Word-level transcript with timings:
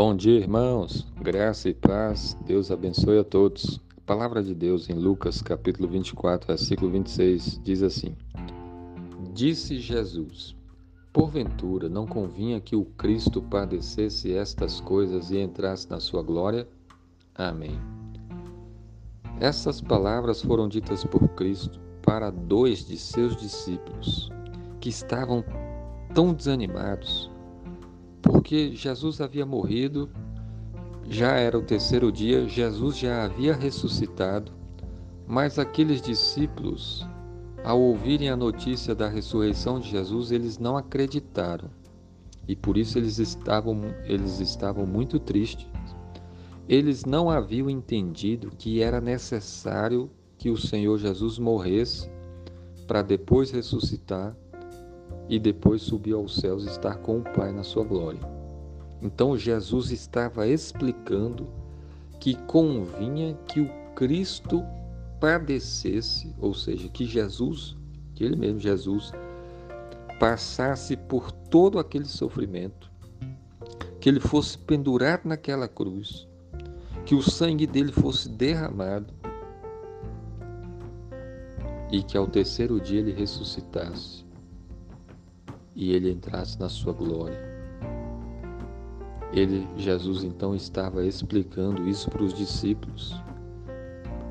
Bom 0.00 0.14
dia, 0.14 0.38
irmãos. 0.38 1.04
Graça 1.20 1.68
e 1.68 1.74
paz. 1.74 2.38
Deus 2.46 2.70
abençoe 2.70 3.18
a 3.18 3.24
todos. 3.24 3.80
A 3.96 4.00
palavra 4.06 4.44
de 4.44 4.54
Deus 4.54 4.88
em 4.88 4.92
Lucas, 4.92 5.42
capítulo 5.42 5.88
24, 5.88 6.46
versículo 6.46 6.88
26, 6.92 7.60
diz 7.64 7.82
assim: 7.82 8.14
Disse 9.34 9.80
Jesus: 9.80 10.54
Porventura 11.12 11.88
não 11.88 12.06
convinha 12.06 12.60
que 12.60 12.76
o 12.76 12.84
Cristo 12.84 13.42
padecesse 13.42 14.32
estas 14.32 14.80
coisas 14.80 15.32
e 15.32 15.38
entrasse 15.40 15.90
na 15.90 15.98
sua 15.98 16.22
glória? 16.22 16.68
Amém. 17.34 17.76
Essas 19.40 19.80
palavras 19.80 20.40
foram 20.40 20.68
ditas 20.68 21.02
por 21.02 21.26
Cristo 21.30 21.80
para 22.02 22.30
dois 22.30 22.86
de 22.86 22.96
seus 22.96 23.36
discípulos 23.36 24.30
que 24.78 24.90
estavam 24.90 25.44
tão 26.14 26.32
desanimados 26.32 27.28
porque 28.28 28.74
Jesus 28.74 29.22
havia 29.22 29.46
morrido, 29.46 30.10
já 31.08 31.32
era 31.36 31.58
o 31.58 31.62
terceiro 31.62 32.12
dia, 32.12 32.46
Jesus 32.46 32.98
já 32.98 33.24
havia 33.24 33.54
ressuscitado, 33.54 34.52
mas 35.26 35.58
aqueles 35.58 36.02
discípulos, 36.02 37.06
ao 37.64 37.80
ouvirem 37.80 38.28
a 38.28 38.36
notícia 38.36 38.94
da 38.94 39.08
ressurreição 39.08 39.80
de 39.80 39.88
Jesus, 39.88 40.30
eles 40.30 40.58
não 40.58 40.76
acreditaram. 40.76 41.70
E 42.46 42.54
por 42.54 42.76
isso 42.76 42.98
eles 42.98 43.18
estavam, 43.18 43.80
eles 44.04 44.40
estavam 44.40 44.86
muito 44.86 45.18
tristes. 45.18 45.66
Eles 46.68 47.06
não 47.06 47.30
haviam 47.30 47.70
entendido 47.70 48.50
que 48.58 48.82
era 48.82 49.00
necessário 49.00 50.10
que 50.36 50.50
o 50.50 50.56
Senhor 50.56 50.98
Jesus 50.98 51.38
morresse 51.38 52.10
para 52.86 53.00
depois 53.00 53.50
ressuscitar 53.50 54.36
e 55.28 55.38
depois 55.38 55.82
subir 55.82 56.14
aos 56.14 56.36
céus 56.36 56.64
estar 56.64 56.96
com 56.98 57.18
o 57.18 57.22
Pai 57.22 57.52
na 57.52 57.62
sua 57.62 57.84
glória. 57.84 58.20
Então 59.02 59.36
Jesus 59.36 59.90
estava 59.90 60.46
explicando 60.46 61.46
que 62.18 62.34
convinha 62.46 63.34
que 63.46 63.60
o 63.60 63.70
Cristo 63.94 64.64
padecesse, 65.20 66.34
ou 66.38 66.54
seja, 66.54 66.88
que 66.88 67.04
Jesus, 67.04 67.76
que 68.14 68.24
ele 68.24 68.36
mesmo, 68.36 68.58
Jesus, 68.58 69.12
passasse 70.18 70.96
por 70.96 71.30
todo 71.30 71.78
aquele 71.78 72.06
sofrimento, 72.06 72.90
que 74.00 74.08
ele 74.08 74.20
fosse 74.20 74.56
pendurado 74.58 75.26
naquela 75.26 75.68
cruz, 75.68 76.26
que 77.04 77.14
o 77.14 77.22
sangue 77.22 77.66
dele 77.66 77.92
fosse 77.92 78.28
derramado 78.28 79.14
e 81.90 82.02
que 82.02 82.18
ao 82.18 82.26
terceiro 82.26 82.80
dia 82.80 83.00
ele 83.00 83.12
ressuscitasse 83.12 84.27
e 85.78 85.92
ele 85.92 86.10
entrasse 86.10 86.58
na 86.58 86.68
sua 86.68 86.92
glória. 86.92 87.38
Ele, 89.32 89.64
Jesus, 89.76 90.24
então 90.24 90.52
estava 90.52 91.06
explicando 91.06 91.88
isso 91.88 92.10
para 92.10 92.24
os 92.24 92.34
discípulos. 92.34 93.14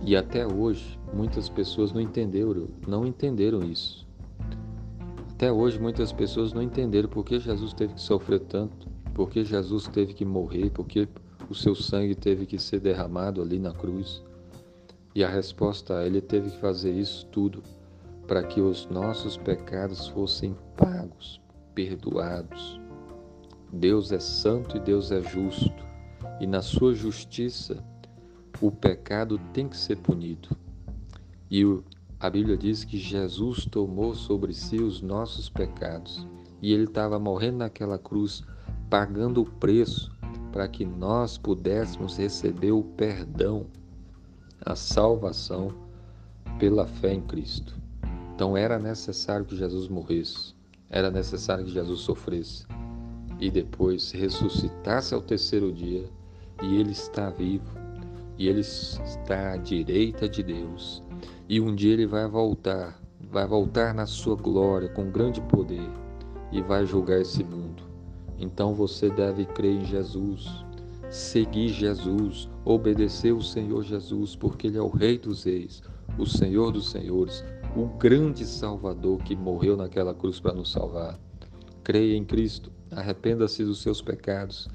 E 0.00 0.16
até 0.16 0.46
hoje, 0.46 0.98
muitas 1.12 1.50
pessoas 1.50 1.92
não 1.92 2.00
entenderam, 2.00 2.68
não 2.88 3.06
entenderam 3.06 3.62
isso. 3.62 4.06
Até 5.32 5.52
hoje, 5.52 5.78
muitas 5.78 6.12
pessoas 6.12 6.54
não 6.54 6.62
entenderam 6.62 7.10
por 7.10 7.22
que 7.26 7.38
Jesus 7.38 7.74
teve 7.74 7.92
que 7.92 8.00
sofrer 8.00 8.40
tanto, 8.40 8.88
por 9.12 9.28
que 9.28 9.44
Jesus 9.44 9.86
teve 9.86 10.14
que 10.14 10.24
morrer, 10.24 10.70
por 10.70 10.86
que 10.86 11.06
o 11.50 11.54
seu 11.54 11.74
sangue 11.74 12.14
teve 12.14 12.46
que 12.46 12.58
ser 12.58 12.80
derramado 12.80 13.42
ali 13.42 13.58
na 13.58 13.72
cruz. 13.72 14.22
E 15.14 15.22
a 15.22 15.28
resposta 15.28 16.06
ele 16.06 16.22
teve 16.22 16.48
que 16.50 16.58
fazer 16.58 16.92
isso 16.92 17.26
tudo 17.26 17.62
para 18.26 18.42
que 18.42 18.60
os 18.60 18.86
nossos 18.86 19.36
pecados 19.36 20.08
fossem 20.08 20.56
pagos, 20.76 21.40
perdoados. 21.74 22.80
Deus 23.72 24.12
é 24.12 24.20
santo 24.20 24.76
e 24.76 24.80
Deus 24.80 25.10
é 25.10 25.22
justo, 25.22 25.84
e 26.40 26.46
na 26.46 26.62
sua 26.62 26.94
justiça 26.94 27.84
o 28.60 28.70
pecado 28.70 29.38
tem 29.52 29.68
que 29.68 29.76
ser 29.76 29.96
punido. 29.96 30.56
E 31.50 31.62
a 32.20 32.30
Bíblia 32.30 32.56
diz 32.56 32.84
que 32.84 32.96
Jesus 32.96 33.66
tomou 33.66 34.14
sobre 34.14 34.54
si 34.54 34.76
os 34.76 35.02
nossos 35.02 35.48
pecados, 35.48 36.26
e 36.62 36.72
ele 36.72 36.84
estava 36.84 37.18
morrendo 37.18 37.58
naquela 37.58 37.98
cruz, 37.98 38.42
pagando 38.88 39.42
o 39.42 39.50
preço 39.50 40.14
para 40.54 40.68
que 40.68 40.84
nós 40.84 41.36
pudéssemos 41.36 42.16
receber 42.16 42.70
o 42.70 42.84
perdão, 42.84 43.66
a 44.64 44.76
salvação 44.76 45.74
pela 46.60 46.86
fé 46.86 47.12
em 47.12 47.20
Cristo. 47.20 47.83
Então 48.34 48.56
era 48.56 48.78
necessário 48.80 49.46
que 49.46 49.56
Jesus 49.56 49.88
morresse, 49.88 50.54
era 50.90 51.08
necessário 51.08 51.64
que 51.64 51.70
Jesus 51.70 52.00
sofresse 52.00 52.66
e 53.38 53.48
depois 53.50 54.10
ressuscitasse 54.10 55.14
ao 55.14 55.22
terceiro 55.22 55.72
dia, 55.72 56.04
e 56.62 56.76
ele 56.76 56.92
está 56.92 57.30
vivo, 57.30 57.70
e 58.36 58.48
ele 58.48 58.60
está 58.60 59.52
à 59.52 59.56
direita 59.56 60.28
de 60.28 60.42
Deus, 60.42 61.02
e 61.48 61.60
um 61.60 61.74
dia 61.74 61.92
ele 61.92 62.06
vai 62.06 62.26
voltar, 62.26 63.00
vai 63.30 63.46
voltar 63.46 63.94
na 63.94 64.06
sua 64.06 64.34
glória 64.34 64.88
com 64.88 65.10
grande 65.10 65.40
poder 65.42 65.88
e 66.50 66.60
vai 66.62 66.86
julgar 66.86 67.20
esse 67.20 67.44
mundo. 67.44 67.82
Então 68.38 68.74
você 68.74 69.10
deve 69.10 69.44
crer 69.44 69.80
em 69.80 69.84
Jesus, 69.84 70.48
seguir 71.10 71.68
Jesus, 71.68 72.48
obedecer 72.64 73.32
o 73.32 73.42
Senhor 73.42 73.82
Jesus, 73.84 74.34
porque 74.34 74.66
ele 74.66 74.78
é 74.78 74.82
o 74.82 74.88
Rei 74.88 75.18
dos 75.18 75.44
Reis, 75.44 75.82
o 76.18 76.26
Senhor 76.26 76.72
dos 76.72 76.90
Senhores, 76.90 77.44
o 77.76 77.86
grande 77.86 78.46
Salvador 78.46 79.18
que 79.24 79.34
morreu 79.34 79.76
naquela 79.76 80.14
cruz 80.14 80.38
para 80.38 80.54
nos 80.54 80.70
salvar. 80.70 81.18
Creia 81.82 82.16
em 82.16 82.24
Cristo, 82.24 82.70
arrependa-se 82.90 83.64
dos 83.64 83.82
seus 83.82 84.00
pecados 84.00 84.68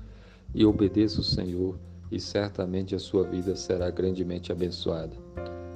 e 0.54 0.66
obedeça 0.66 1.22
o 1.22 1.24
Senhor, 1.24 1.80
e 2.12 2.20
certamente 2.20 2.94
a 2.94 3.00
sua 3.00 3.24
vida 3.24 3.56
será 3.56 3.90
grandemente 3.90 4.52
abençoada. 4.52 5.16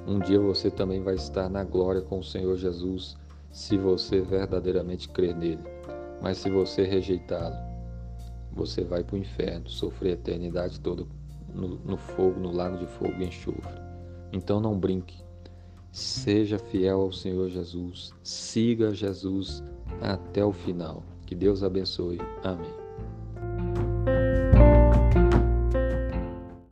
Um 0.06 0.18
dia 0.18 0.38
você 0.38 0.70
também 0.70 1.02
vai 1.02 1.14
estar 1.14 1.48
na 1.48 1.64
glória 1.64 2.02
com 2.02 2.18
o 2.18 2.24
Senhor 2.24 2.56
Jesus, 2.58 3.16
se 3.50 3.78
você 3.78 4.20
verdadeiramente 4.20 5.08
crer 5.08 5.34
nele. 5.34 5.62
Mas 6.20 6.38
se 6.38 6.50
você 6.50 6.82
rejeitá-lo, 6.84 7.56
você 8.52 8.84
vai 8.84 9.02
para 9.02 9.16
o 9.16 9.18
inferno, 9.18 9.70
sofrer 9.70 10.10
a 10.10 10.14
eternidade 10.14 10.78
toda 10.78 11.06
no, 11.54 11.76
no 11.76 11.96
fogo, 11.96 12.38
no 12.38 12.52
lago 12.52 12.76
de 12.76 12.86
fogo 12.86 13.14
e 13.18 13.24
enxofre. 13.24 13.80
Então 14.32 14.60
não 14.60 14.78
brinque 14.78 15.24
Seja 15.94 16.58
fiel 16.58 17.02
ao 17.02 17.12
Senhor 17.12 17.48
Jesus, 17.50 18.12
siga 18.20 18.92
Jesus 18.92 19.62
até 20.02 20.44
o 20.44 20.52
final. 20.52 21.04
Que 21.24 21.36
Deus 21.36 21.62
abençoe. 21.62 22.18
Amém. 22.42 22.83